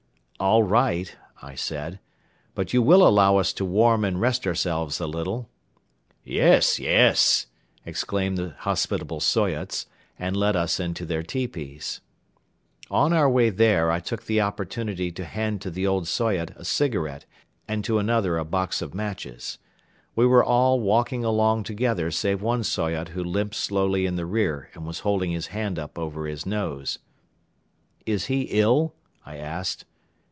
"All 0.41 0.63
right," 0.63 1.15
I 1.43 1.53
said, 1.53 1.99
"but 2.55 2.73
you 2.73 2.81
will 2.81 3.07
allow 3.07 3.37
us 3.37 3.53
to 3.53 3.63
warm 3.63 4.03
and 4.03 4.19
rest 4.19 4.47
ourselves 4.47 4.99
a 4.99 5.05
little." 5.05 5.51
"Yes, 6.23 6.79
yes!" 6.79 7.45
exclaimed 7.85 8.39
the 8.39 8.55
hospitable 8.57 9.19
Soyots, 9.19 9.85
and 10.17 10.35
led 10.35 10.55
us 10.55 10.79
into 10.79 11.05
their 11.05 11.21
tepees. 11.21 12.01
On 12.89 13.13
our 13.13 13.29
way 13.29 13.51
there 13.51 13.91
I 13.91 13.99
took 13.99 14.25
the 14.25 14.41
opportunity 14.41 15.11
to 15.11 15.25
hand 15.25 15.61
to 15.61 15.69
the 15.69 15.85
old 15.85 16.07
Soyot 16.07 16.53
a 16.55 16.65
cigarette 16.65 17.25
and 17.67 17.83
to 17.85 17.99
another 17.99 18.39
a 18.39 18.43
box 18.43 18.81
of 18.81 18.95
matches. 18.95 19.59
We 20.15 20.25
were 20.25 20.43
all 20.43 20.79
walking 20.79 21.23
along 21.23 21.65
together 21.65 22.09
save 22.09 22.41
one 22.41 22.63
Soyot 22.63 23.09
who 23.09 23.23
limped 23.23 23.53
slowly 23.53 24.07
in 24.07 24.15
the 24.15 24.25
rear 24.25 24.71
and 24.73 24.87
was 24.87 25.01
holding 25.01 25.29
his 25.29 25.47
hand 25.53 25.77
up 25.77 25.99
over 25.99 26.25
his 26.25 26.47
nose. 26.47 26.97
"Is 28.07 28.25
he 28.25 28.47
ill?" 28.49 28.95
I 29.23 29.37
asked. 29.37 29.85